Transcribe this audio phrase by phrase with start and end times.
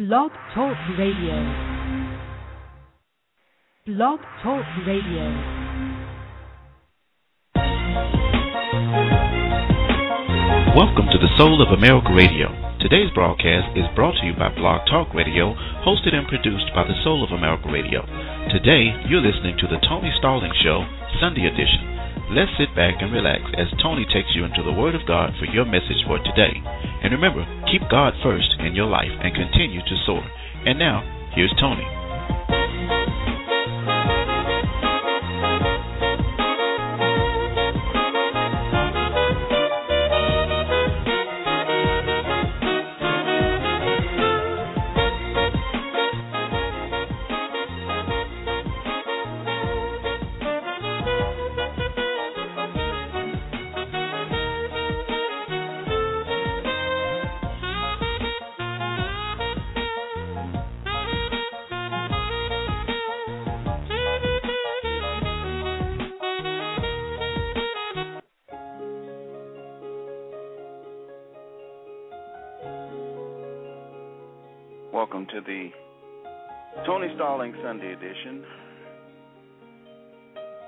[0.00, 1.36] Blog Talk Radio.
[3.84, 5.28] Blog Talk Radio.
[10.72, 12.48] Welcome to the Soul of America Radio.
[12.80, 15.52] Today's broadcast is brought to you by Blog Talk Radio,
[15.84, 18.00] hosted and produced by the Soul of America Radio.
[18.48, 20.80] Today, you're listening to the Tony Stallings Show,
[21.20, 21.99] Sunday edition.
[22.30, 25.46] Let's sit back and relax as Tony takes you into the Word of God for
[25.46, 26.62] your message for today.
[27.02, 30.22] And remember, keep God first in your life and continue to soar.
[30.64, 31.02] And now,
[31.34, 31.99] here's Tony.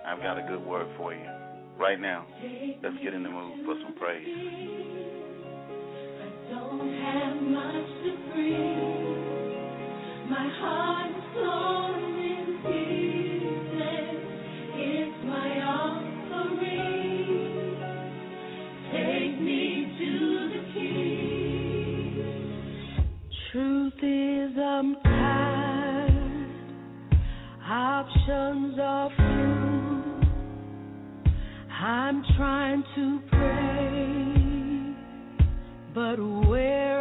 [0.06, 1.26] I've got a good word for you.
[1.78, 2.26] Right now,
[2.82, 4.26] let's get in the mood for some praise.
[6.50, 9.22] don't have much to bring.
[10.28, 14.20] My heart is torn in pieces.
[14.74, 16.82] It's my offering.
[18.92, 19.62] Take me
[19.98, 20.10] to
[20.52, 22.14] the King.
[23.50, 25.22] Truth is, I'm tired.
[27.64, 29.10] Options are
[32.12, 34.94] I'm trying to pray.
[35.94, 36.91] But where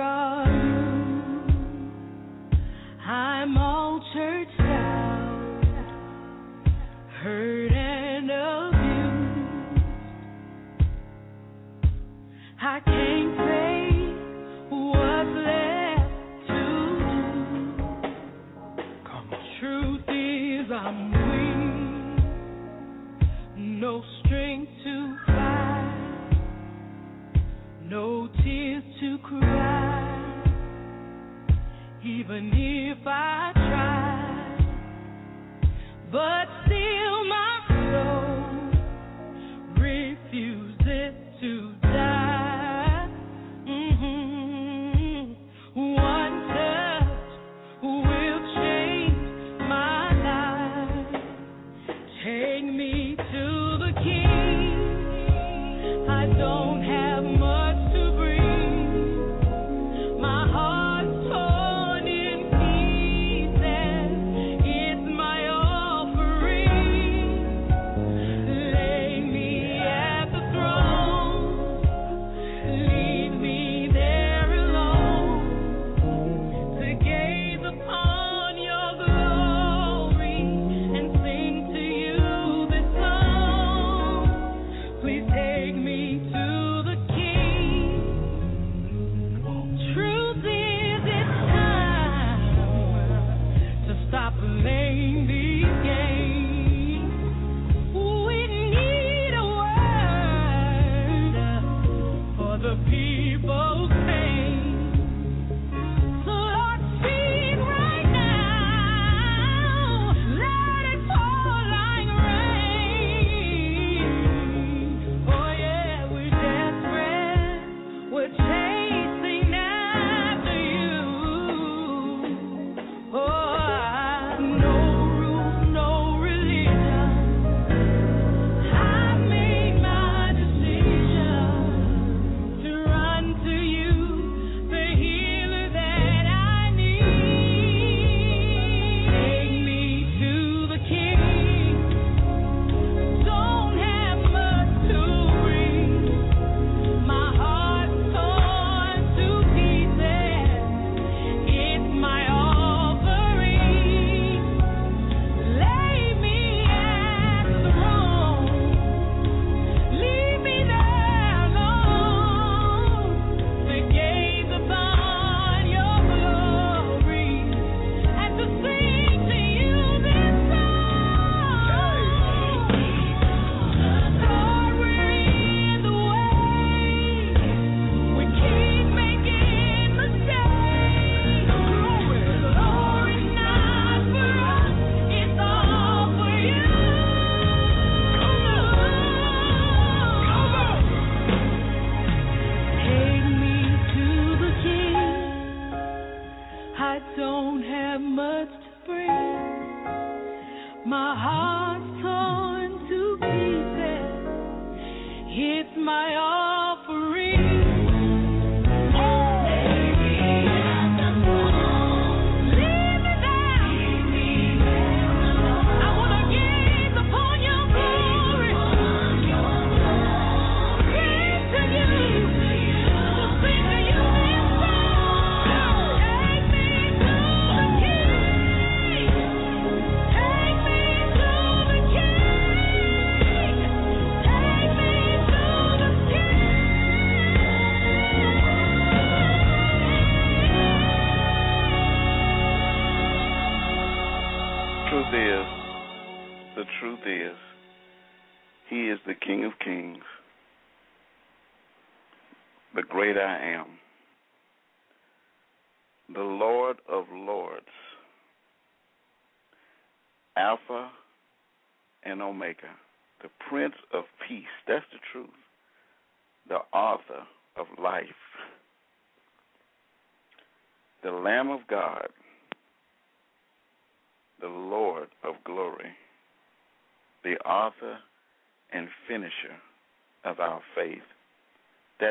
[32.32, 33.01] Even if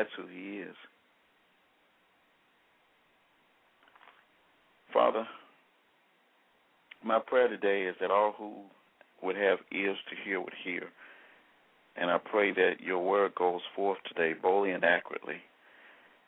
[0.01, 0.75] That's who He is.
[4.91, 5.27] Father,
[7.05, 8.63] my prayer today is that all who
[9.21, 10.85] would have ears to hear would hear.
[11.95, 15.37] And I pray that your word goes forth today boldly and accurately,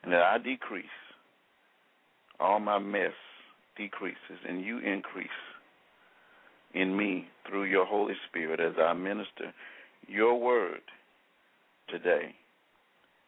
[0.03, 0.85] and that I decrease,
[2.39, 3.13] all my mess
[3.75, 5.29] decreases, and you increase
[6.75, 9.51] in me through your Holy Spirit as I minister
[10.07, 10.81] your word
[11.89, 12.35] today.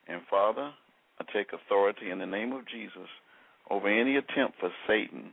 [0.08, 0.72] And Father,
[1.20, 3.10] I take authority in the name of Jesus
[3.70, 5.32] over any attempt for Satan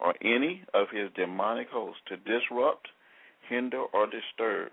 [0.00, 2.88] or any of his demonic hosts to disrupt,
[3.48, 4.72] hinder, or disturb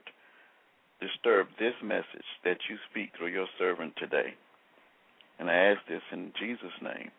[0.99, 4.33] disturb this message that you speak through your servant today.
[5.39, 7.11] And I ask this in Jesus' name.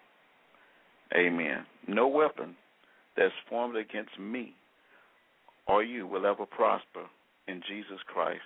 [1.14, 1.64] Amen.
[1.86, 2.56] No weapon
[3.16, 4.54] that's formed against me
[5.68, 7.04] or you will ever prosper
[7.46, 8.40] in Jesus Christ.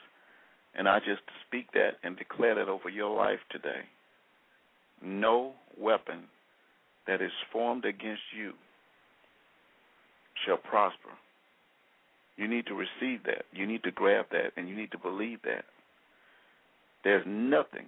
[0.75, 3.83] And I just speak that and declare that over your life today.
[5.03, 6.25] No weapon
[7.07, 8.53] that is formed against you
[10.47, 11.11] shall prosper.
[12.37, 13.45] You need to receive that.
[13.53, 15.65] You need to grab that, and you need to believe that.
[17.05, 17.87] There's nothing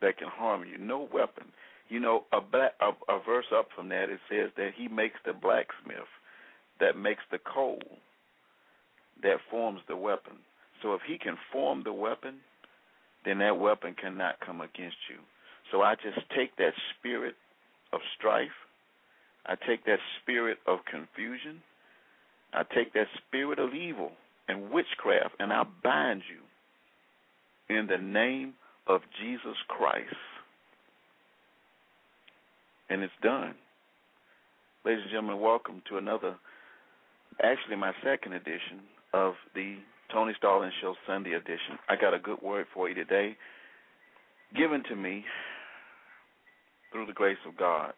[0.00, 0.78] that can harm you.
[0.78, 1.46] No weapon.
[1.88, 5.16] You know, a, black, a, a verse up from that it says that He makes
[5.24, 6.08] the blacksmith
[6.80, 7.80] that makes the coal
[9.22, 10.34] that forms the weapon.
[10.82, 12.36] So if He can form the weapon,
[13.24, 15.18] then that weapon cannot come against you.
[15.70, 17.34] So I just take that spirit
[17.92, 18.48] of strife.
[19.46, 21.62] I take that spirit of confusion.
[22.52, 24.12] I take that spirit of evil
[24.48, 28.54] and witchcraft and I bind you in the name
[28.86, 30.14] of Jesus Christ.
[32.88, 33.54] And it's done.
[34.84, 36.36] Ladies and gentlemen, welcome to another,
[37.42, 39.76] actually my second edition of the
[40.12, 41.78] Tony Stallings Show Sunday edition.
[41.88, 43.36] I got a good word for you today,
[44.56, 45.24] given to me
[46.92, 47.92] through the grace of God.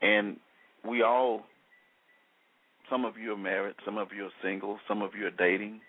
[0.00, 0.36] And
[0.88, 1.42] we all
[2.90, 5.80] some of you are married, some of you are single, some of you are dating,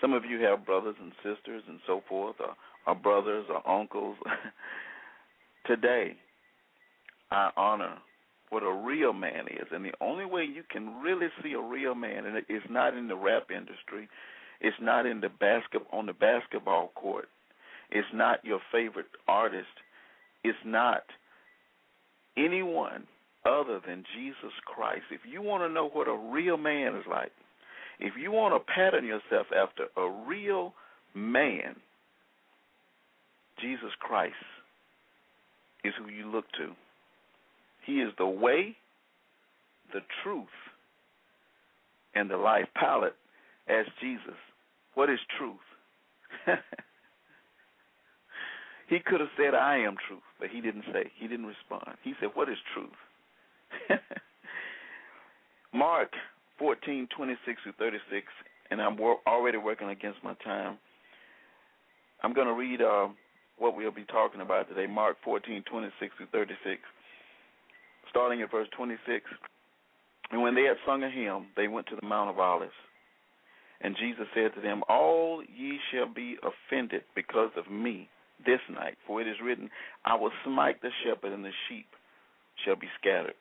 [0.00, 2.54] some of you have brothers and sisters and so forth, or,
[2.86, 4.16] or brothers or uncles.
[5.66, 6.16] Today,
[7.30, 7.98] I honor
[8.50, 11.94] what a real man is, and the only way you can really see a real
[11.94, 14.08] man, and it's not in the rap industry,
[14.60, 17.28] it's not in the basket on the basketball court,
[17.90, 19.66] it's not your favorite artist,
[20.44, 21.02] it's not
[22.36, 23.04] anyone
[23.44, 25.04] other than Jesus Christ.
[25.10, 27.32] If you want to know what a real man is like,
[28.00, 30.74] if you want to pattern yourself after a real
[31.14, 31.76] man,
[33.60, 34.34] Jesus Christ
[35.84, 36.72] is who you look to.
[37.88, 38.76] He is the way,
[39.94, 40.44] the truth,
[42.14, 42.66] and the life.
[42.78, 43.14] Pilate
[43.66, 44.36] asked Jesus,
[44.92, 45.56] What is truth?
[48.90, 51.10] he could have said, I am truth, but he didn't say.
[51.18, 51.96] He didn't respond.
[52.04, 52.90] He said, What is truth?
[55.72, 56.10] Mark
[56.58, 58.26] 14, 26 through 36,
[58.70, 60.76] and I'm already working against my time.
[62.22, 63.08] I'm going to read uh,
[63.56, 66.82] what we'll be talking about today, Mark 14, 26 through 36.
[68.10, 69.24] Starting at verse 26.
[70.30, 72.72] And when they had sung a hymn, they went to the Mount of Olives.
[73.80, 78.08] And Jesus said to them, All ye shall be offended because of me
[78.44, 79.70] this night, for it is written,
[80.04, 81.86] I will smite the shepherd, and the sheep
[82.64, 83.34] shall be scattered.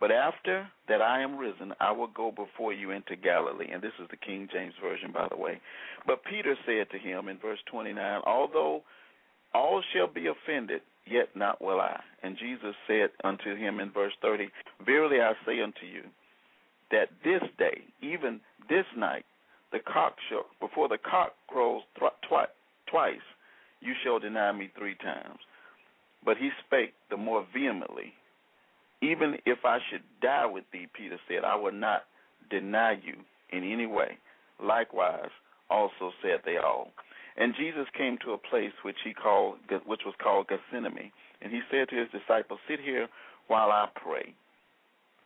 [0.00, 3.70] But after that I am risen, I will go before you into Galilee.
[3.72, 5.60] And this is the King James Version, by the way.
[6.06, 8.82] But Peter said to him in verse 29, Although
[9.54, 12.00] all shall be offended, yet not will I.
[12.22, 14.48] And Jesus said unto him in verse 30,
[14.86, 16.04] Verily I say unto you,
[16.90, 19.24] that this day, even this night,
[19.72, 22.46] the cock shall, before the cock crows th- twi-
[22.90, 23.26] twice,
[23.80, 25.38] you shall deny me three times.
[26.24, 28.14] But he spake the more vehemently,
[29.02, 32.04] Even if I should die with thee, Peter said, I will not
[32.50, 33.16] deny you
[33.52, 34.18] in any way.
[34.62, 35.30] Likewise,
[35.70, 36.92] also said they all.
[37.36, 41.10] And Jesus came to a place which he called, which was called Gethsemane,
[41.42, 43.08] and he said to his disciples, Sit here
[43.48, 44.34] while I pray.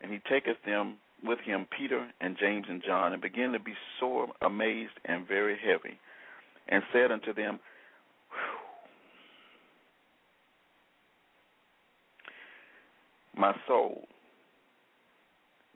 [0.01, 3.75] And he taketh them with him, Peter and James and John, and began to be
[3.99, 5.99] sore amazed and very heavy,
[6.69, 7.59] and said unto them,
[13.37, 14.09] My soul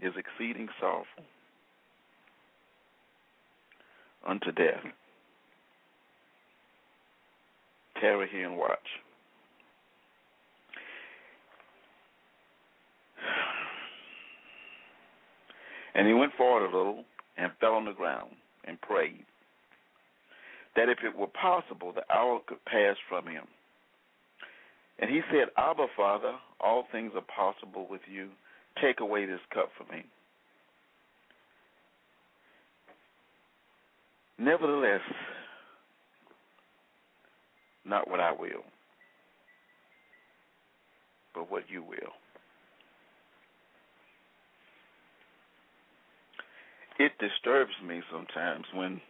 [0.01, 1.25] is exceeding sorrowful
[4.27, 4.83] unto death.
[8.03, 8.79] Tarry here and watch.
[15.95, 17.05] And he went forward a little
[17.37, 18.31] and fell on the ground
[18.65, 19.25] and prayed
[20.75, 23.45] that if it were possible, the hour could pass from him.
[24.99, 28.29] And he said, Abba, Father, all things are possible with you.
[28.81, 30.05] Take away this cup from me.
[34.39, 35.01] Nevertheless,
[37.85, 38.65] not what I will,
[41.35, 42.13] but what you will.
[46.99, 49.01] It disturbs me sometimes when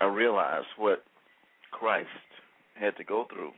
[0.00, 1.04] I realize what
[1.70, 2.08] Christ
[2.74, 3.52] had to go through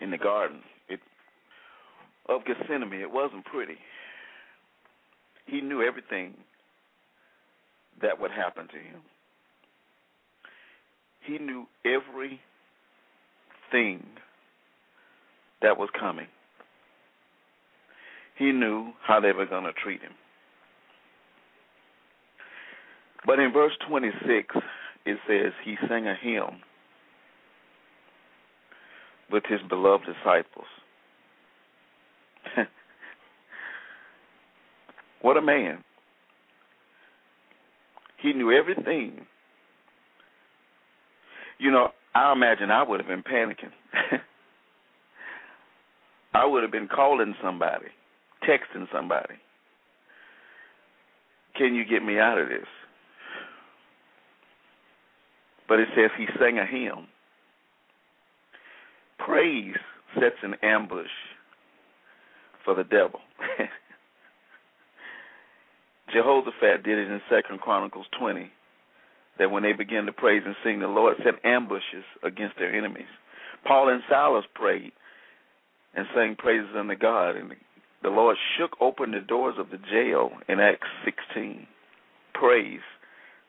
[0.00, 1.00] in the garden it,
[2.28, 3.00] of Gethsemane.
[3.00, 3.78] It wasn't pretty.
[5.46, 6.34] He knew everything
[8.00, 9.00] that would happen to him.
[11.26, 12.40] He knew everything
[15.62, 16.28] that was coming.
[18.38, 20.12] He knew how they were going to treat him.
[23.24, 24.54] But in verse 26,
[25.06, 26.60] it says, He sang a hymn
[29.30, 30.66] with his beloved disciples.
[35.22, 35.82] what a man.
[38.18, 39.26] He knew everything.
[41.58, 43.72] You know, I imagine I would have been panicking.
[46.34, 47.86] I would have been calling somebody,
[48.48, 49.34] texting somebody.
[51.56, 52.66] Can you get me out of this?
[55.68, 57.06] But it says he sang a hymn.
[59.18, 59.76] Praise
[60.14, 61.10] sets an ambush
[62.64, 63.20] for the devil.
[66.12, 68.50] Jehoshaphat did it in Second Chronicles twenty.
[69.38, 73.10] That when they began to praise and sing, the Lord set ambushes against their enemies.
[73.66, 74.92] Paul and Silas prayed
[75.94, 77.52] and sang praises unto God, and
[78.02, 81.66] the Lord shook open the doors of the jail in Acts sixteen.
[82.34, 82.80] Praise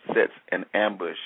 [0.07, 1.17] sets an ambush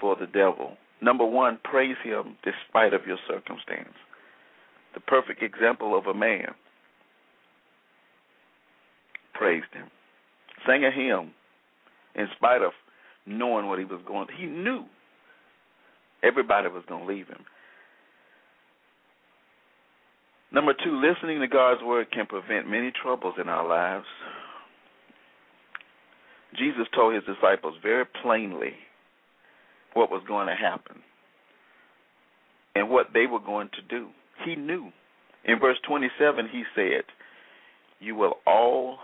[0.00, 0.76] for the devil.
[1.00, 3.94] Number one, praise him despite of your circumstance.
[4.94, 6.54] The perfect example of a man
[9.34, 9.86] praised him.
[10.66, 11.32] Sang a hymn
[12.14, 12.72] in spite of
[13.26, 14.26] knowing what he was going.
[14.36, 14.84] He knew
[16.22, 17.44] everybody was going to leave him.
[20.52, 24.06] Number two, listening to God's word can prevent many troubles in our lives.
[26.56, 28.74] Jesus told his disciples very plainly
[29.94, 30.96] what was going to happen
[32.76, 34.08] and what they were going to do.
[34.44, 34.90] He knew.
[35.44, 37.02] In verse 27, he said,
[38.00, 38.98] You will all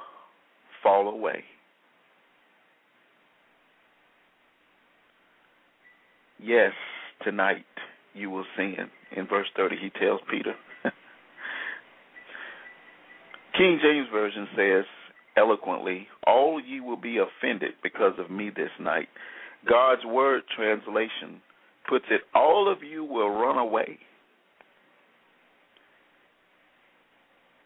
[0.82, 1.44] fall away.
[6.42, 6.72] Yes,
[7.22, 7.64] tonight
[8.14, 8.76] you will sin.
[9.16, 10.54] In verse 30, he tells Peter.
[13.56, 14.84] King James Version says
[15.36, 19.08] eloquently, All ye will be offended because of me this night.
[19.68, 21.42] God's Word translation
[21.88, 23.98] puts it, All of you will run away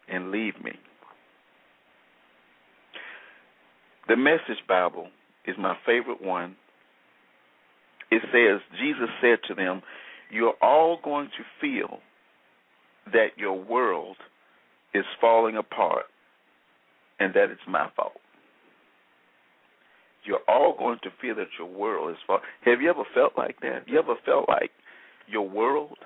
[0.09, 0.73] and leave me.
[4.07, 5.07] The Message Bible
[5.47, 6.55] is my favorite one.
[8.11, 9.81] It says, Jesus said to them,
[10.31, 11.99] You're all going to feel
[13.11, 14.17] that your world
[14.93, 16.05] is falling apart
[17.19, 18.13] and that it's my fault.
[20.23, 22.43] You're all going to feel that your world is falling.
[22.63, 23.73] Have you ever felt like that?
[23.73, 24.71] Have You ever felt like
[25.27, 25.97] your world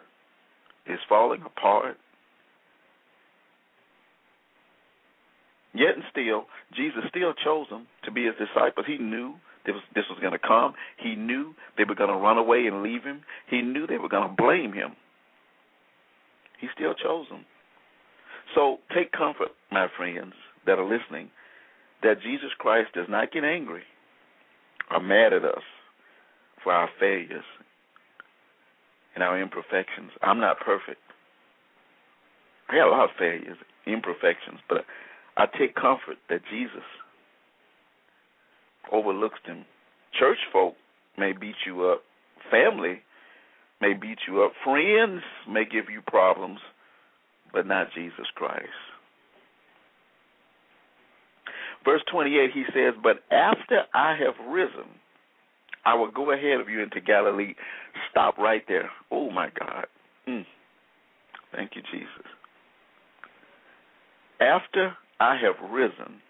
[0.90, 1.98] is falling apart.
[5.74, 8.86] Yet and still, Jesus still chose them to be his disciples.
[8.88, 9.36] He knew
[9.70, 10.74] this was, this was going to come.
[10.98, 13.22] He knew they were going to run away and leave him.
[13.50, 14.94] He knew they were going to blame him.
[16.60, 17.46] He still chose them.
[18.56, 20.34] So take comfort, my friends
[20.66, 21.30] that are listening,
[22.02, 23.84] that Jesus Christ does not get angry
[24.90, 25.62] or mad at us
[26.64, 27.46] for our failures
[29.14, 30.10] and our imperfections.
[30.24, 31.02] I'm not perfect.
[32.70, 34.84] I have a lot of failures, imperfections, but
[35.38, 36.84] I take comfort that Jesus
[38.92, 39.66] overlooks them.
[40.20, 40.76] Church folk
[41.18, 42.04] may beat you up,
[42.52, 43.02] family
[43.82, 46.60] may beat you up, friends may give you problems,
[47.54, 48.68] but not Jesus Christ.
[51.86, 54.90] Verse 28, he says, But after I have risen,
[55.86, 57.54] I will go ahead of you into Galilee.
[58.12, 58.90] Stop right there.
[59.12, 59.86] Oh, my God.
[60.28, 60.46] Mm.
[61.56, 62.28] Thank you, Jesus.
[64.42, 66.22] After I have risen,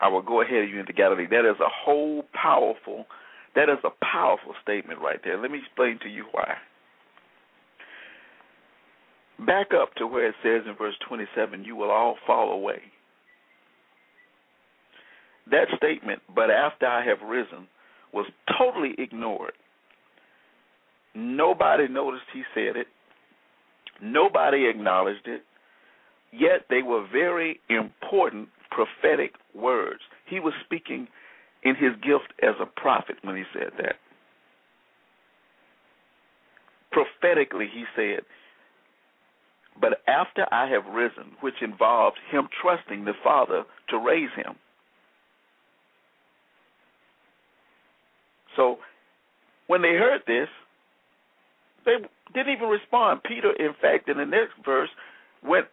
[0.00, 1.26] I will go ahead of you into Galilee.
[1.28, 3.06] That is a whole powerful,
[3.54, 5.40] that is a powerful statement right there.
[5.40, 6.54] Let me explain to you why.
[9.44, 12.80] Back up to where it says in verse 27, you will all fall away.
[15.50, 17.66] That statement, but after I have risen,
[18.12, 18.26] was
[18.58, 19.52] totally ignored.
[21.14, 22.86] Nobody noticed he said it.
[24.02, 25.42] Nobody acknowledged it.
[26.32, 30.00] Yet they were very important prophetic words.
[30.26, 31.08] He was speaking
[31.64, 33.96] in his gift as a prophet when he said that.
[36.92, 38.20] Prophetically, he said,
[39.80, 44.54] But after I have risen, which involved him trusting the Father to raise him.
[48.56, 48.78] So
[49.66, 50.48] when they heard this,
[51.84, 51.96] they
[52.32, 53.22] didn't even respond.
[53.24, 54.90] Peter, in fact, in the next verse,
[55.44, 55.66] went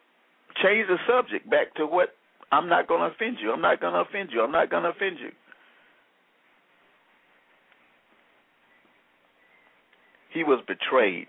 [0.64, 2.15] changed the subject back to what
[2.52, 3.52] I'm not going to offend you.
[3.52, 4.42] I'm not going to offend you.
[4.42, 5.30] I'm not going to offend you.
[10.34, 11.28] He was betrayed.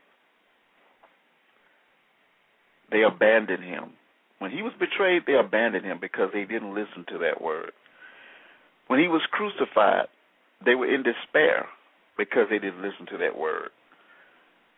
[2.90, 3.92] They abandoned him.
[4.38, 7.72] When he was betrayed, they abandoned him because they didn't listen to that word.
[8.88, 10.06] When he was crucified,
[10.64, 11.66] they were in despair
[12.18, 13.70] because they didn't listen to that word.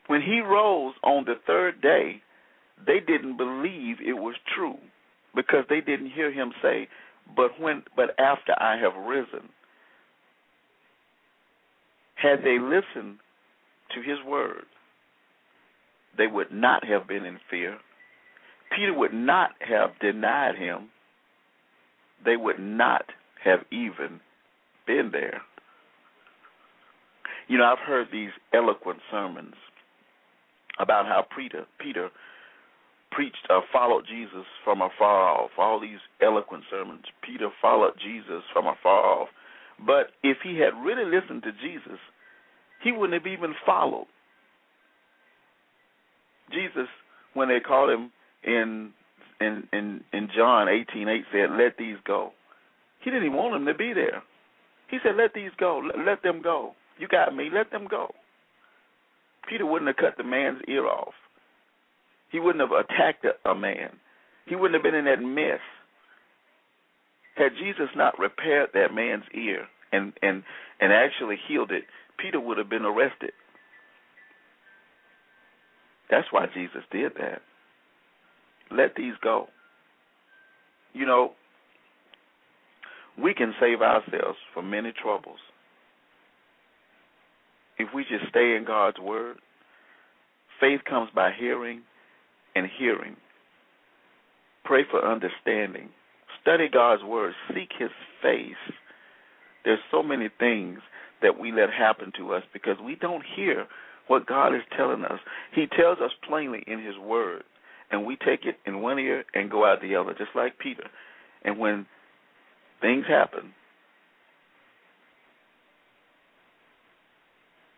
[0.07, 2.23] When he rose on the third day,
[2.87, 4.79] they didn't believe it was true
[5.39, 6.89] because they didn't hear him say,
[7.37, 9.49] "But when but after I have risen."
[12.17, 13.21] Had they listened
[13.95, 14.67] to his word,
[16.17, 17.79] they would not have been in fear.
[18.75, 20.91] Peter would not have denied him.
[22.25, 23.13] They would not
[23.45, 24.21] have even
[24.89, 25.43] been there.
[27.47, 29.55] You know, I've heard these eloquent sermons
[30.81, 32.11] about how Peter Peter
[33.11, 35.51] preached or followed Jesus from afar off.
[35.59, 37.05] All these eloquent sermons.
[37.23, 39.29] Peter followed Jesus from afar off.
[39.85, 41.99] But if he had really listened to Jesus,
[42.83, 44.07] he wouldn't have even followed.
[46.53, 46.89] Jesus,
[47.35, 48.11] when they called him
[48.45, 48.91] in
[49.41, 52.33] in in, in John eighteen eight, said, "Let these go."
[53.01, 54.23] He didn't even want them to be there.
[54.89, 55.79] He said, "Let these go.
[55.85, 56.75] Let, let them go.
[56.99, 57.51] You got me.
[57.53, 58.15] Let them go."
[59.49, 61.15] Peter wouldn't have cut the man's ear off.
[62.31, 63.91] He wouldn't have attacked a, man.
[64.47, 65.61] He wouldn't have been in that mess.
[67.37, 70.43] Had Jesus not repaired that man's ear and and
[70.81, 71.85] and actually healed it,
[72.19, 73.33] Peter would have been arrested.
[76.11, 77.43] That's why Jesus did that.
[78.71, 79.49] Let these go.
[80.93, 81.33] You know,
[83.23, 85.39] we can save ourselves from many troubles
[87.79, 89.37] if we just stay in God's word.
[90.61, 91.83] Faith comes by hearing
[92.59, 93.17] and hearing.
[94.65, 95.89] Pray for understanding.
[96.43, 97.35] Study God's word.
[97.55, 97.91] Seek his
[98.23, 98.75] face.
[99.65, 100.81] There's so many things
[101.23, 103.67] that we let happen to us because we don't hear
[104.09, 105.21] what God is telling us.
[105.55, 107.45] He tells us plainly in his word,
[107.91, 110.85] and we take it in one ear and go out the other, just like Peter.
[111.45, 111.87] And when
[112.81, 113.53] things happen,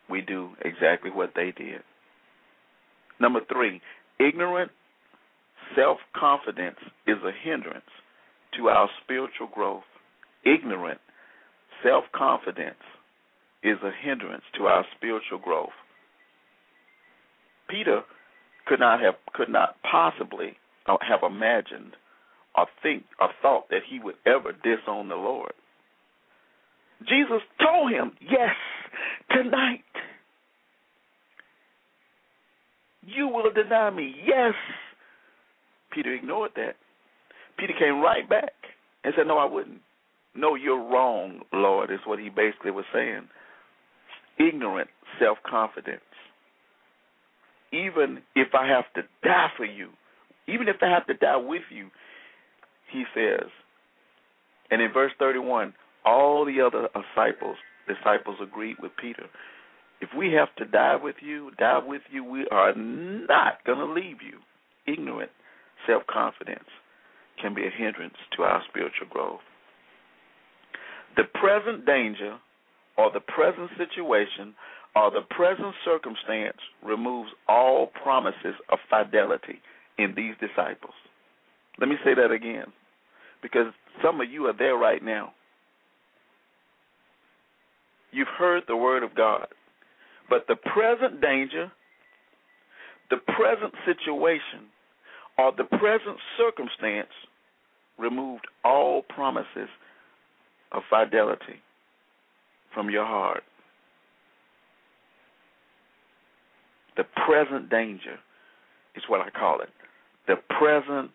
[0.09, 1.81] we do exactly what they did.
[3.19, 3.81] Number three,
[4.27, 4.71] ignorant
[5.75, 7.89] self confidence is a hindrance
[8.57, 9.83] to our spiritual growth.
[10.45, 10.99] Ignorant
[11.83, 12.81] self confidence
[13.63, 15.69] is a hindrance to our spiritual growth.
[17.69, 18.01] Peter
[18.65, 20.57] could not have could not possibly
[20.87, 21.95] uh, have imagined
[22.57, 25.53] or think or thought that he would ever disown the Lord.
[27.07, 28.55] Jesus told him, Yes,
[29.31, 29.83] tonight
[33.05, 34.15] You will deny me.
[34.25, 34.53] Yes.
[35.91, 36.75] Peter ignored that.
[37.57, 38.53] Peter came right back
[39.03, 39.81] and said, No, I wouldn't.
[40.35, 43.27] No, you're wrong, Lord, is what he basically was saying.
[44.39, 46.01] Ignorant self confidence.
[47.73, 49.89] Even if I have to die for you,
[50.47, 51.89] even if I have to die with you,
[52.91, 53.49] he says.
[54.69, 55.73] And in verse 31,
[56.05, 59.25] all the other disciples disciples agreed with Peter.
[60.01, 63.93] If we have to die with you, die with you, we are not going to
[63.93, 64.39] leave you.
[64.91, 65.31] Ignorant
[65.87, 66.67] self confidence
[67.41, 69.39] can be a hindrance to our spiritual growth.
[71.15, 72.37] The present danger
[72.97, 74.53] or the present situation
[74.95, 79.61] or the present circumstance removes all promises of fidelity
[79.97, 80.93] in these disciples.
[81.79, 82.65] Let me say that again
[83.41, 83.67] because
[84.03, 85.33] some of you are there right now.
[88.11, 89.47] You've heard the word of God,
[90.31, 91.69] but the present danger,
[93.09, 94.71] the present situation,
[95.37, 97.11] or the present circumstance
[97.99, 99.67] removed all promises
[100.71, 101.59] of fidelity
[102.73, 103.43] from your heart.
[106.95, 108.17] The present danger
[108.95, 109.69] is what I call it.
[110.27, 111.11] The present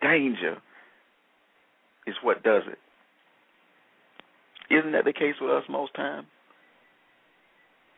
[0.00, 0.56] danger
[2.06, 2.78] is what does it.
[4.74, 6.28] Isn't that the case with us most times?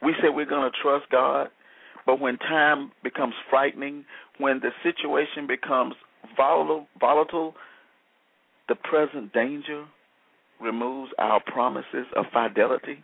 [0.02, 1.48] We say we're going to trust God,
[2.06, 4.04] but when time becomes frightening,
[4.38, 5.94] when the situation becomes
[6.36, 7.54] volatile,
[8.68, 9.84] the present danger
[10.60, 13.02] removes our promises of fidelity.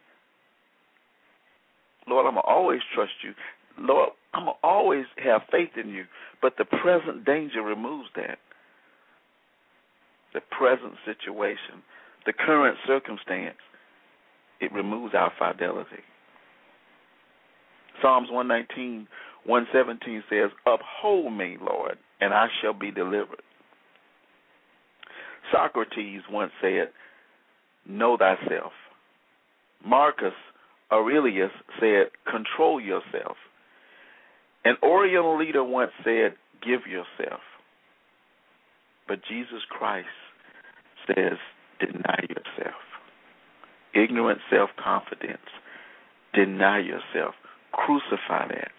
[2.09, 3.33] Lord, I'm going to always trust you.
[3.79, 6.05] Lord, I'm going to always have faith in you.
[6.41, 8.39] But the present danger removes that.
[10.35, 11.83] The present situation,
[12.27, 13.57] the current circumstance,
[14.61, 16.05] it removes our fidelity.
[18.03, 19.07] Psalms 119,
[19.45, 23.43] 117 says, Uphold me, Lord, and I shall be delivered.
[25.53, 26.91] Socrates once said,
[27.89, 28.73] Know thyself.
[29.85, 30.35] Marcus
[30.91, 33.37] Aurelius said, Control yourself.
[34.65, 37.41] An Oriental leader once said, Give yourself.
[39.07, 40.09] But Jesus Christ
[41.07, 41.39] says,
[41.79, 42.81] Deny yourself.
[43.95, 45.39] Ignorant self confidence.
[46.35, 47.35] Deny yourself.
[47.77, 48.73] Crucify that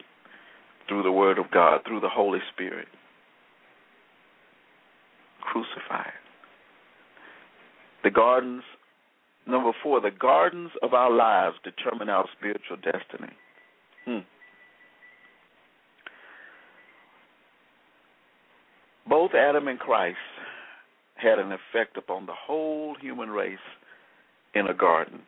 [0.88, 2.88] through the Word of God, through the Holy Spirit.
[5.41, 6.13] Crucify it.
[8.03, 8.63] The gardens,
[9.45, 13.33] number four, the gardens of our lives determine our spiritual destiny.
[14.05, 14.19] Hmm.
[19.10, 20.17] Both Adam and Christ
[21.15, 23.57] had an effect upon the whole human race
[24.53, 25.19] in a garden.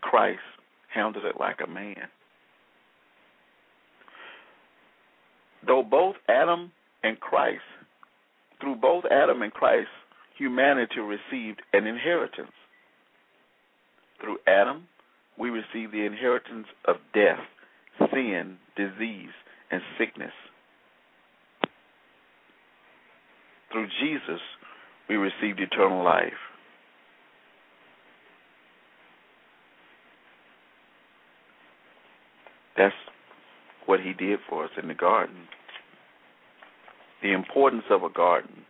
[0.00, 0.40] Christ
[0.92, 2.08] handled it like a man.
[5.66, 7.60] Though both Adam and Christ,
[8.60, 9.88] through both Adam and Christ,
[10.36, 12.52] humanity received an inheritance.
[14.20, 14.86] Through Adam,
[15.38, 17.40] we receive the inheritance of death,
[18.12, 19.30] sin, disease,
[19.70, 20.32] and sickness.
[23.72, 24.40] Through Jesus,
[25.08, 26.32] we received eternal life.
[32.76, 32.94] That's
[33.90, 35.48] what he did for us in the garden.
[37.24, 38.62] The importance of a garden.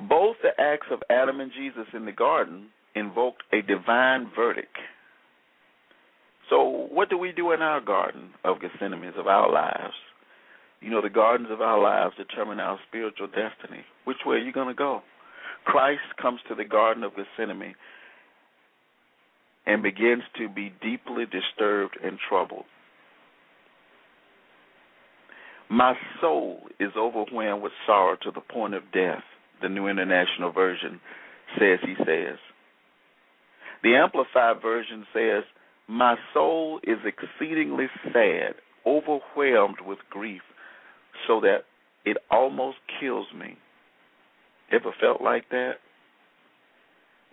[0.00, 4.78] Both the acts of Adam and Jesus in the garden invoked a divine verdict.
[6.48, 9.94] So, what do we do in our garden of Gethsemane, of our lives?
[10.80, 13.84] You know, the gardens of our lives determine our spiritual destiny.
[14.04, 15.02] Which way are you going to go?
[15.66, 17.74] Christ comes to the Garden of Gethsemane
[19.66, 22.64] and begins to be deeply disturbed and troubled.
[25.68, 29.24] My soul is overwhelmed with sorrow to the point of death,
[29.60, 31.00] the New International Version
[31.58, 32.38] says he says.
[33.82, 35.44] The Amplified Version says,
[35.88, 38.54] My soul is exceedingly sad,
[38.86, 40.42] overwhelmed with grief,
[41.26, 41.64] so that
[42.04, 43.56] it almost kills me.
[44.72, 45.74] Ever felt like that?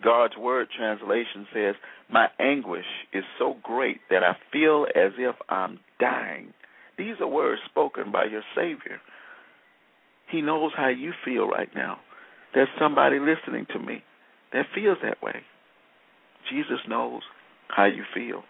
[0.02, 1.74] God's Word translation says,
[2.10, 6.52] My anguish is so great that I feel as if I'm dying.
[6.98, 9.00] These are words spoken by your Savior.
[10.30, 11.98] He knows how you feel right now.
[12.54, 14.02] There's somebody listening to me
[14.52, 15.42] that feels that way.
[16.50, 17.22] Jesus knows
[17.68, 18.42] how you feel.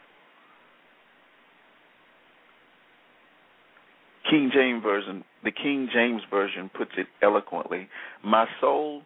[4.29, 7.89] King James version, the King James version puts it eloquently.
[8.25, 9.03] My soul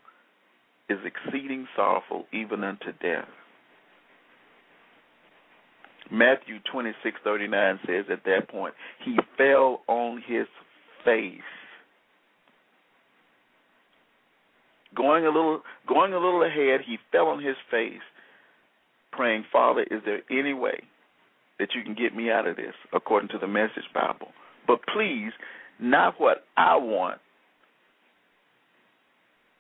[0.89, 3.29] is exceeding sorrowful even unto death.
[6.11, 8.75] Matthew twenty six thirty nine says at that point,
[9.05, 10.47] he fell on his
[11.05, 11.41] face.
[14.97, 18.01] Going a little going a little ahead, he fell on his face,
[19.13, 20.83] praying, Father, is there any way
[21.59, 24.29] that you can get me out of this, according to the message Bible?
[24.67, 25.33] But please,
[25.79, 27.19] not what I want.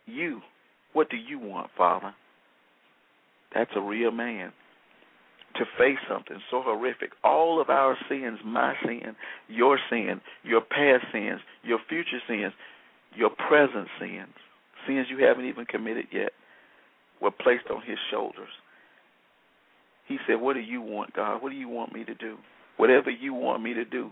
[0.06, 0.40] You.
[0.92, 2.14] What do you want, Father?
[3.54, 4.52] That's a real man.
[5.56, 7.10] To face something so horrific.
[7.24, 9.16] All of our sins, my sin,
[9.48, 12.52] your sin, your past sins, your future sins,
[13.16, 14.28] your present sins,
[14.86, 16.32] sins you haven't even committed yet,
[17.20, 18.50] were placed on his shoulders.
[20.06, 21.42] He said, What do you want, God?
[21.42, 22.36] What do you want me to do?
[22.76, 24.10] Whatever you want me to do.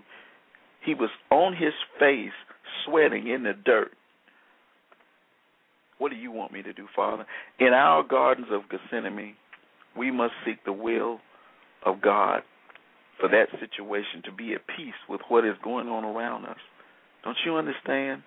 [0.84, 2.36] He was on his face,
[2.84, 3.92] sweating in the dirt.
[5.98, 7.24] What do you want me to do, Father?
[7.58, 9.34] In our gardens of Gethsemane,
[9.96, 11.20] we must seek the will
[11.84, 12.42] of God
[13.18, 16.58] for that situation to be at peace with what is going on around us.
[17.24, 18.22] Don't you understand?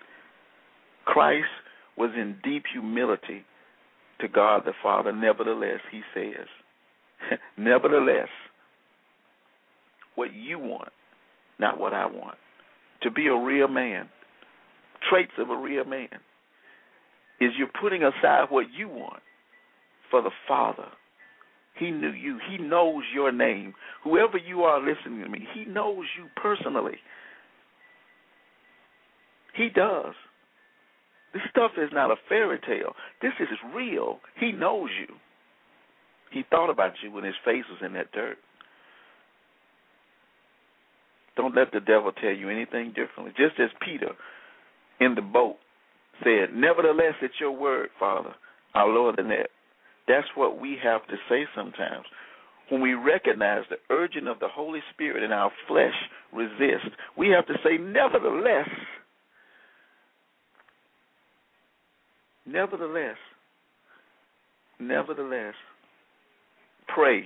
[1.04, 1.46] Christ
[1.96, 3.44] was in deep humility
[4.20, 5.12] to God the Father.
[5.12, 6.46] Nevertheless, he says,
[7.56, 8.28] Nevertheless,
[10.16, 10.90] what you want,
[11.58, 12.36] not what I want.
[13.02, 14.08] To be a real man,
[15.08, 16.08] traits of a real man,
[17.40, 19.22] is you're putting aside what you want
[20.10, 20.88] for the Father.
[21.78, 22.38] He knew you.
[22.50, 23.74] He knows your name.
[24.04, 26.98] Whoever you are listening to me, He knows you personally.
[29.54, 30.14] He does.
[31.32, 32.94] This stuff is not a fairy tale.
[33.22, 34.18] This is real.
[34.38, 35.14] He knows you.
[36.30, 38.38] He thought about you when his face was in that dirt.
[41.36, 43.32] Don't let the devil tell you anything differently.
[43.36, 44.12] Just as Peter
[45.00, 45.56] in the boat
[46.22, 48.34] said, Nevertheless, it's your word, Father,
[48.74, 49.48] our Lord and that.
[50.08, 52.04] That's what we have to say sometimes.
[52.68, 55.94] When we recognize the urging of the Holy Spirit and our flesh
[56.32, 58.68] resist, we have to say, Nevertheless,
[62.46, 63.16] nevertheless,
[64.78, 65.54] nevertheless,
[66.94, 67.24] pray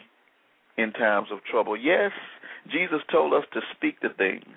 [0.76, 1.76] in times of trouble.
[1.76, 2.10] Yes,
[2.70, 4.56] Jesus told us to speak the things.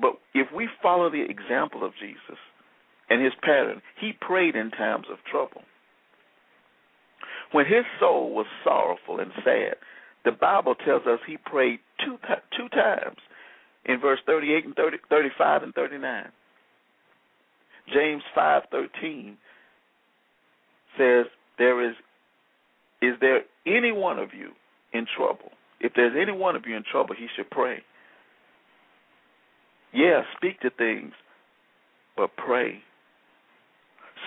[0.00, 2.38] But if we follow the example of Jesus
[3.10, 5.62] and his pattern, he prayed in times of trouble.
[7.52, 9.74] When his soul was sorrowful and sad,
[10.24, 12.16] the Bible tells us he prayed two
[12.56, 13.16] two times
[13.84, 16.32] in verse 38 and 30, 35 and 39.
[17.92, 19.36] James 5:13
[20.96, 21.26] says
[21.58, 21.96] there is
[23.02, 24.50] is there any one of you
[24.92, 25.52] in trouble?
[25.80, 27.82] If there's any one of you in trouble, he should pray.
[29.92, 31.14] Yeah, speak to things,
[32.16, 32.82] but pray.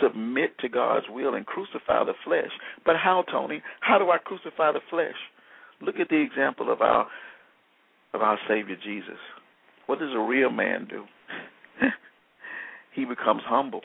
[0.01, 2.51] Submit to God's will and crucify the flesh.
[2.85, 3.61] But how, Tony?
[3.81, 5.15] How do I crucify the flesh?
[5.81, 7.07] Look at the example of our
[8.13, 9.17] of our Savior Jesus.
[9.87, 11.03] What does a real man do?
[12.95, 13.81] he becomes humble.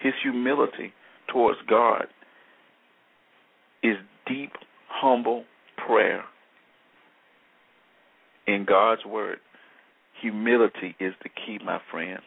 [0.00, 0.92] His humility
[1.32, 2.06] towards God
[3.82, 4.52] is deep,
[4.88, 5.44] humble
[5.86, 6.24] prayer.
[8.46, 9.38] In God's word,
[10.20, 12.20] humility is the key, my friend.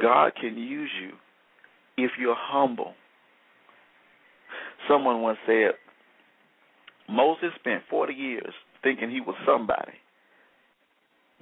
[0.00, 1.12] God can use you
[2.04, 2.94] if you're humble.
[4.88, 5.72] Someone once said,
[7.08, 9.92] Moses spent 40 years thinking he was somebody.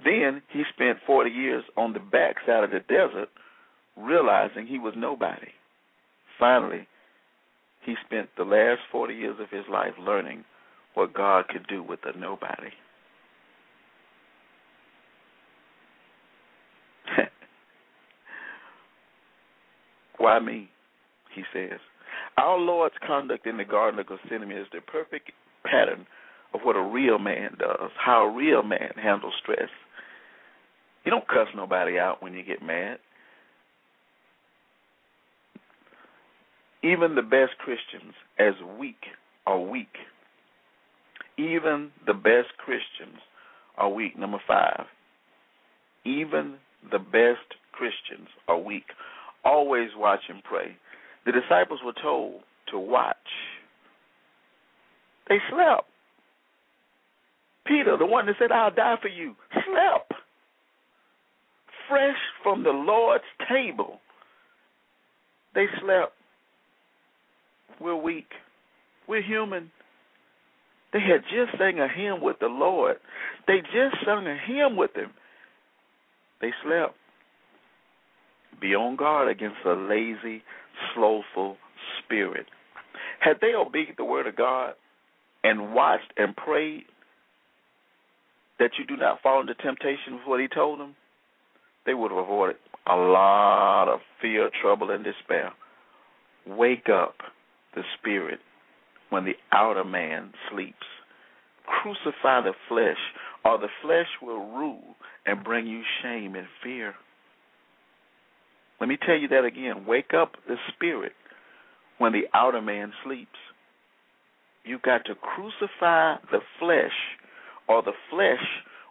[0.03, 3.29] Then he spent 40 years on the backside of the desert
[3.97, 5.51] realizing he was nobody.
[6.39, 6.87] Finally,
[7.85, 10.45] he spent the last 40 years of his life learning
[10.93, 12.71] what God could do with a nobody.
[20.19, 20.69] Why me?
[21.33, 21.79] He says.
[22.37, 25.31] Our Lord's conduct in the Garden of Gethsemane is the perfect
[25.63, 26.05] pattern
[26.53, 29.69] of what a real man does, how a real man handles stress.
[31.05, 32.97] You don't cuss nobody out when you get mad.
[36.83, 39.03] Even the best Christians, as weak,
[39.45, 39.95] are weak.
[41.37, 43.19] Even the best Christians
[43.77, 44.17] are weak.
[44.17, 44.85] Number five,
[46.05, 46.55] even
[46.91, 48.85] the best Christians are weak.
[49.43, 50.75] Always watch and pray.
[51.25, 53.15] The disciples were told to watch.
[55.27, 55.87] They slept.
[57.65, 60.13] Peter, the one that said, I'll die for you, slept.
[61.87, 63.99] Fresh from the Lord's table.
[65.53, 66.13] They slept.
[67.79, 68.29] We're weak.
[69.07, 69.71] We're human.
[70.93, 72.97] They had just sang a hymn with the Lord.
[73.47, 75.11] They just sung a hymn with him.
[76.41, 76.95] They slept.
[78.59, 80.43] Be on guard against a lazy,
[80.93, 81.57] slothful
[82.03, 82.45] spirit.
[83.19, 84.73] Had they obeyed the word of God,
[85.43, 86.83] and watched and prayed
[88.59, 90.95] that you do not fall into temptation with what he told them,
[91.85, 95.53] they would have avoided a lot of fear, trouble, and despair.
[96.45, 97.15] Wake up
[97.75, 98.39] the spirit
[99.09, 100.75] when the outer man sleeps.
[101.65, 102.97] Crucify the flesh,
[103.45, 104.95] or the flesh will rule
[105.25, 106.95] and bring you shame and fear.
[108.79, 109.85] Let me tell you that again.
[109.85, 111.13] Wake up the spirit
[111.97, 113.29] when the outer man sleeps.
[114.63, 116.91] You've got to crucify the flesh,
[117.67, 118.45] or the flesh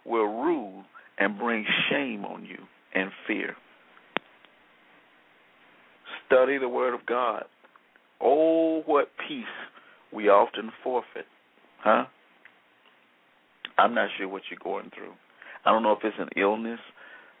[0.05, 0.83] will rule
[1.17, 2.57] and bring shame on you
[2.93, 3.55] and fear.
[6.25, 7.45] Study the Word of God.
[8.21, 9.45] Oh, what peace
[10.13, 11.25] we often forfeit.
[11.79, 12.05] Huh?
[13.77, 15.13] I'm not sure what you're going through.
[15.65, 16.79] I don't know if it's an illness,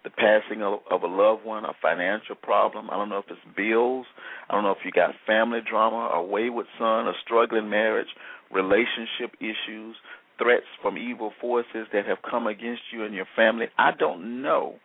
[0.03, 2.89] the passing of, of a loved one, a financial problem.
[2.89, 4.05] I don't know if it's bills.
[4.49, 8.07] I don't know if you got family drama, a wayward son, a struggling marriage,
[8.51, 9.95] relationship issues,
[10.37, 13.65] threats from evil forces that have come against you and your family.
[13.77, 14.75] I don't know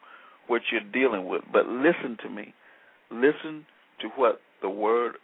[0.49, 2.53] what you're dealing with, but listen to me.
[3.11, 3.65] Listen
[4.01, 5.15] to what the word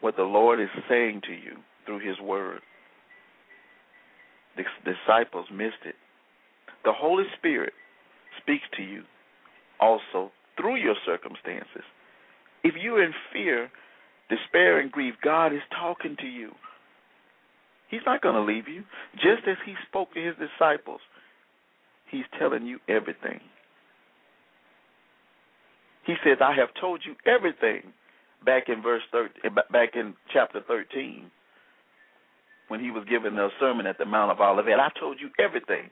[0.00, 2.60] what the Lord is saying to you through his word.
[4.56, 5.94] The disciples missed it.
[6.84, 7.72] The Holy Spirit
[8.40, 9.02] speaks to you
[9.80, 11.84] also through your circumstances.
[12.64, 13.70] If you're in fear,
[14.28, 16.52] despair, and grief, God is talking to you.
[17.90, 18.82] He's not going to leave you.
[19.14, 21.00] Just as He spoke to His disciples,
[22.10, 23.40] He's telling you everything.
[26.06, 27.92] He says, I have told you everything
[28.44, 31.30] back in verse 13, back in chapter 13
[32.68, 34.78] when he was giving a sermon at the Mount of Olivet.
[34.80, 35.90] I told you everything.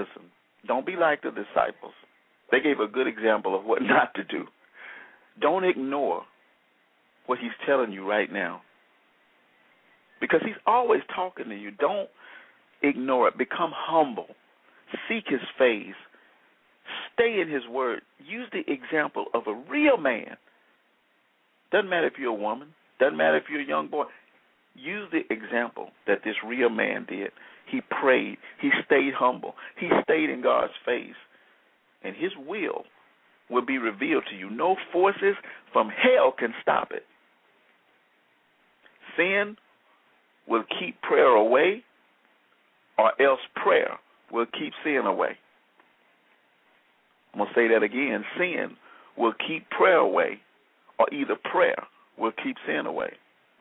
[0.00, 0.30] Listen,
[0.66, 1.92] don't be like the disciples.
[2.50, 4.46] They gave a good example of what not to do.
[5.40, 6.22] Don't ignore
[7.26, 8.62] what he's telling you right now.
[10.20, 11.70] Because he's always talking to you.
[11.70, 12.08] Don't
[12.82, 13.38] ignore it.
[13.38, 14.26] Become humble.
[15.08, 15.94] Seek his face.
[17.14, 18.02] Stay in his word.
[18.18, 20.36] Use the example of a real man.
[21.72, 22.68] Doesn't matter if you're a woman.
[22.98, 24.04] Doesn't matter if you're a young boy.
[24.74, 27.30] Use the example that this real man did.
[27.70, 28.38] He prayed.
[28.60, 29.54] He stayed humble.
[29.78, 31.14] He stayed in God's face.
[32.02, 32.84] And his will
[33.50, 34.50] will be revealed to you.
[34.50, 35.34] No forces
[35.72, 37.04] from hell can stop it.
[39.16, 39.56] Sin
[40.48, 41.84] will keep prayer away,
[42.98, 43.98] or else prayer
[44.32, 45.36] will keep sin away.
[47.32, 48.24] I'm going to say that again.
[48.38, 48.76] Sin
[49.16, 50.40] will keep prayer away,
[50.98, 51.86] or either prayer
[52.18, 53.12] will keep sin away.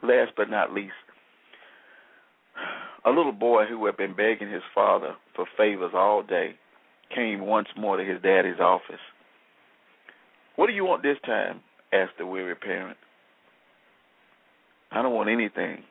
[0.01, 0.93] Last but not least,
[3.05, 6.55] a little boy who had been begging his father for favors all day
[7.13, 8.99] came once more to his daddy's office.
[10.55, 11.61] What do you want this time?
[11.91, 12.97] asked the weary parent.
[14.91, 15.83] I don't want anything,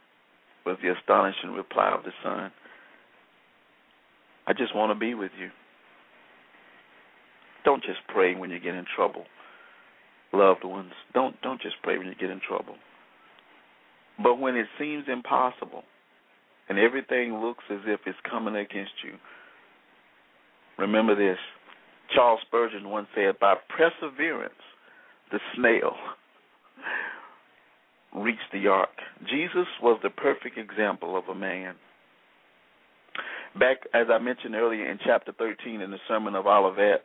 [0.65, 2.53] was the astonishing reply of the son.
[4.47, 5.51] I just want to be with you.
[7.65, 9.25] Don't just pray when you get in trouble.
[10.33, 12.77] Loved ones, don't don't just pray when you get in trouble.
[14.23, 15.85] But when it seems impossible
[16.69, 19.15] and everything looks as if it's coming against you,
[20.79, 21.39] remember this.
[22.15, 24.55] Charles Spurgeon once said, by perseverance,
[25.31, 25.93] the snail
[28.23, 28.89] reached the ark.
[29.29, 31.75] Jesus was the perfect example of a man.
[33.59, 37.03] Back, as I mentioned earlier in chapter 13 in the Sermon of Olivet,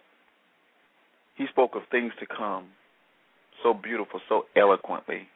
[1.35, 2.67] he spoke of things to come
[3.63, 5.27] so beautiful, so eloquently.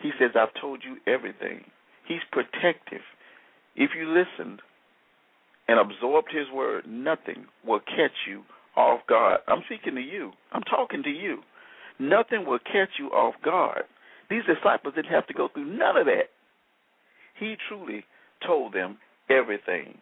[0.00, 1.64] He says, I've told you everything.
[2.06, 3.00] He's protective.
[3.76, 4.60] If you listened
[5.68, 8.42] and absorbed his word, nothing will catch you
[8.76, 9.40] off guard.
[9.48, 10.32] I'm speaking to you.
[10.52, 11.38] I'm talking to you.
[11.98, 13.82] Nothing will catch you off guard.
[14.30, 16.30] These disciples didn't have to go through none of that.
[17.38, 18.04] He truly
[18.46, 18.98] told them
[19.30, 19.98] everything.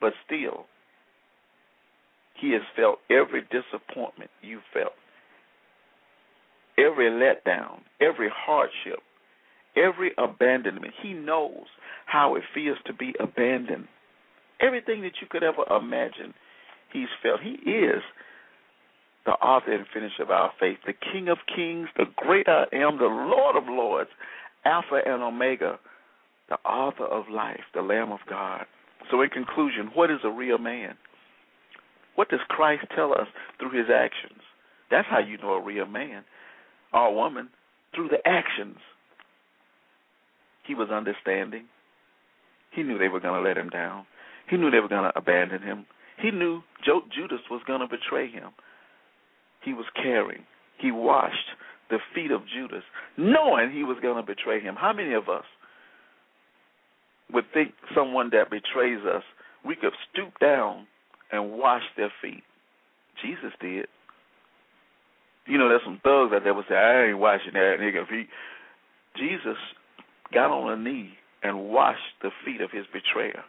[0.00, 0.66] But still,
[2.40, 4.94] he has felt every disappointment you felt,
[6.78, 9.00] every letdown, every hardship,
[9.76, 10.94] every abandonment.
[11.02, 11.66] He knows
[12.06, 13.88] how it feels to be abandoned.
[14.60, 16.34] Everything that you could ever imagine,
[16.92, 17.40] he's felt.
[17.40, 18.02] He is
[19.26, 22.98] the author and finisher of our faith, the King of Kings, the great I am,
[22.98, 24.10] the Lord of Lords,
[24.64, 25.78] Alpha and Omega,
[26.48, 28.64] the author of life, the Lamb of God.
[29.10, 30.94] So, in conclusion, what is a real man?
[32.16, 34.40] What does Christ tell us through his actions?
[34.90, 36.24] That's how you know a real man
[36.92, 37.48] or woman,
[37.94, 38.76] through the actions.
[40.70, 41.64] He was understanding.
[42.70, 44.06] He knew they were going to let him down.
[44.48, 45.84] He knew they were going to abandon him.
[46.22, 48.50] He knew Judas was going to betray him.
[49.64, 50.44] He was caring.
[50.78, 51.34] He washed
[51.88, 52.84] the feet of Judas,
[53.16, 54.76] knowing he was going to betray him.
[54.76, 55.42] How many of us
[57.32, 59.24] would think someone that betrays us,
[59.66, 60.86] we could stoop down
[61.32, 62.44] and wash their feet?
[63.20, 63.88] Jesus did.
[65.46, 68.28] You know, there's some thugs out there would say, I ain't washing that nigga feet.
[69.16, 69.58] Jesus
[70.32, 71.10] got on a knee
[71.42, 73.44] and washed the feet of his betrayer.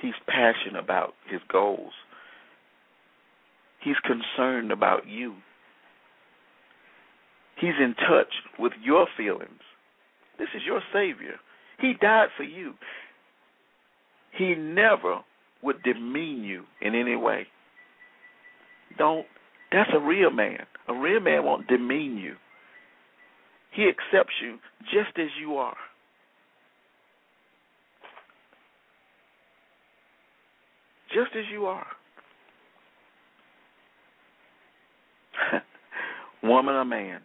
[0.00, 1.92] He's passionate about his goals.
[3.80, 5.34] He's concerned about you.
[7.60, 9.60] He's in touch with your feelings.
[10.38, 11.36] This is your Savior.
[11.80, 12.74] He died for you.
[14.36, 15.20] He never
[15.62, 17.46] would demean you in any way.
[18.98, 19.26] Don't.
[19.70, 20.66] That's a real man.
[20.88, 22.34] A real man won't demean you.
[23.74, 25.76] He accepts you just as you are.
[31.12, 31.86] Just as you are.
[36.42, 37.20] Woman or man.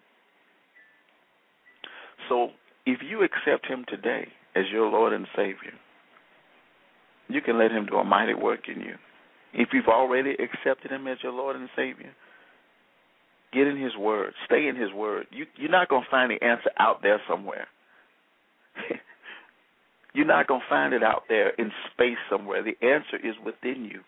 [2.28, 2.50] So
[2.86, 5.74] if you accept him today as your Lord and Savior,
[7.28, 8.96] you can let him do a mighty work in you.
[9.54, 12.12] If you've already accepted him as your Lord and Savior,
[13.54, 14.34] get in his word.
[14.46, 15.28] Stay in his word.
[15.32, 17.68] You, you're not going to find the answer out there somewhere.
[20.14, 22.64] you're not going to find it out there in space somewhere.
[22.64, 24.02] The answer is within you.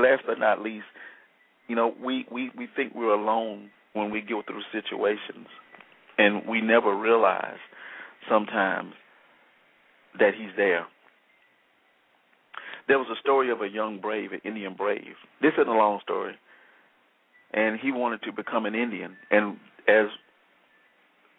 [0.00, 0.84] Last but not least,
[1.68, 5.46] you know, we, we, we think we're alone when we go through situations,
[6.18, 7.58] and we never realize
[8.28, 8.92] sometimes
[10.18, 10.86] that he's there.
[12.88, 15.16] There was a story of a young brave, an Indian brave.
[15.40, 16.34] This isn't a long story.
[17.52, 19.16] And he wanted to become an Indian.
[19.30, 19.56] And
[19.88, 20.06] as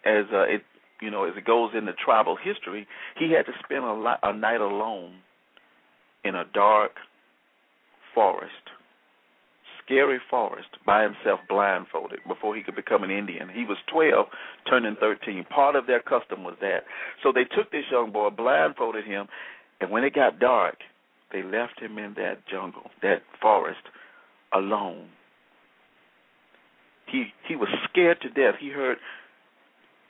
[0.06, 0.64] as uh, it
[1.02, 2.88] you know as it goes into tribal history,
[3.18, 5.16] he had to spend a, li- a night alone
[6.24, 6.92] in a dark
[8.14, 8.52] forest,
[9.84, 13.48] scary forest, by himself, blindfolded, before he could become an Indian.
[13.48, 14.26] He was 12,
[14.70, 15.46] turning 13.
[15.46, 16.84] Part of their custom was that.
[17.24, 19.28] So they took this young boy, blindfolded him,
[19.80, 20.78] and when it got dark,
[21.32, 23.82] they left him in that jungle, that forest,
[24.54, 25.08] alone.
[27.12, 28.56] He he was scared to death.
[28.60, 28.98] He heard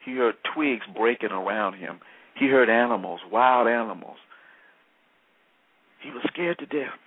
[0.05, 1.99] he heard twigs breaking around him.
[2.35, 4.17] He heard animals, wild animals.
[6.01, 6.97] He was scared to death.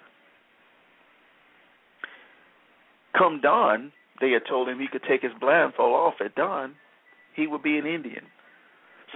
[3.17, 6.75] Come dawn, they had told him he could take his blindfold off at dawn.
[7.35, 8.25] He would be an Indian.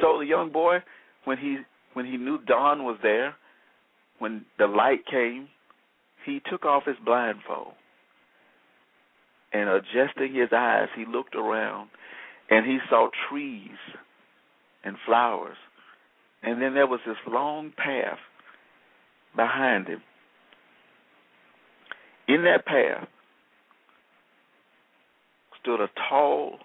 [0.01, 0.79] So the young boy,
[1.25, 1.59] when he
[1.93, 3.37] when he knew dawn was there,
[4.19, 5.49] when the light came,
[6.25, 7.75] he took off his blindfold.
[9.55, 11.89] And uh, adjusting his eyes, he looked around
[12.51, 13.79] and he saw trees
[14.85, 15.57] and flowers.
[16.43, 18.19] And then there was this long path
[19.35, 20.03] behind him.
[22.29, 23.07] In that path
[25.63, 26.59] stood a tall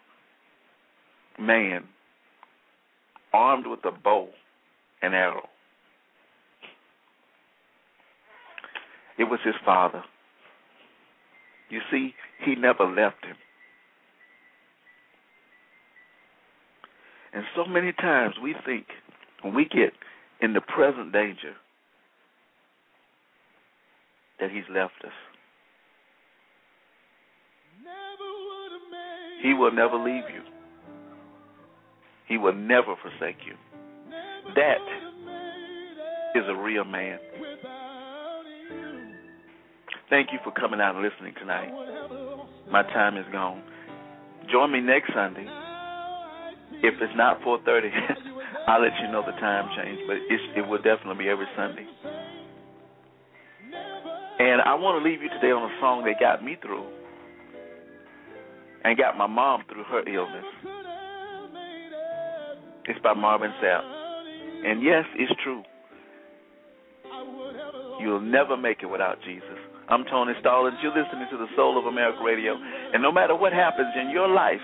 [1.39, 1.85] man
[3.31, 4.29] armed with a bow
[5.01, 5.47] and arrow.
[9.17, 10.03] It was his father.
[11.69, 13.35] You see, he never left him.
[17.33, 18.87] And so many times we think
[19.43, 19.93] when we get
[20.41, 21.53] in the present danger
[24.39, 25.11] that he's left us.
[29.41, 30.41] He will never leave you.
[32.27, 33.53] He will never forsake you.
[34.55, 34.81] That
[36.35, 37.19] is a real man.
[40.09, 41.69] Thank you for coming out and listening tonight.
[42.71, 43.61] My time is gone.
[44.51, 45.45] Join me next Sunday.
[46.81, 47.89] If it's not 4:30,
[48.67, 51.85] I'll let you know the time change, but it will definitely be every Sunday.
[54.39, 56.85] And I want to leave you today on a song that got me through
[58.83, 60.45] and got my mom through her illness.
[62.85, 63.83] It's by Marvin Sapp.
[64.65, 65.61] And yes, it's true.
[67.99, 69.68] You'll never make it without Jesus.
[69.89, 70.77] I'm Tony Stallings.
[70.83, 72.53] You're listening to the Soul of America Radio.
[72.93, 74.61] And no matter what happens in your life,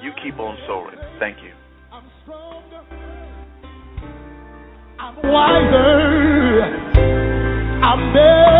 [0.00, 0.96] you keep on soaring.
[1.18, 1.50] Thank you.
[5.24, 6.70] wiser.
[7.82, 8.59] I'm better,